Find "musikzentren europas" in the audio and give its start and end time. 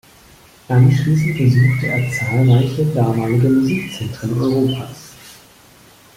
3.49-5.11